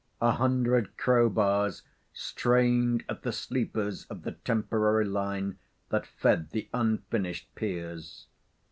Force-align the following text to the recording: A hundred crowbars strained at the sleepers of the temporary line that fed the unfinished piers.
A 0.19 0.31
hundred 0.31 0.97
crowbars 0.97 1.83
strained 2.11 3.03
at 3.07 3.21
the 3.21 3.31
sleepers 3.31 4.05
of 4.05 4.23
the 4.23 4.31
temporary 4.31 5.05
line 5.05 5.59
that 5.89 6.07
fed 6.07 6.49
the 6.49 6.67
unfinished 6.73 7.53
piers. 7.53 8.25